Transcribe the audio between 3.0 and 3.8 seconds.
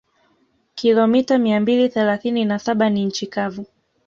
nchi kavu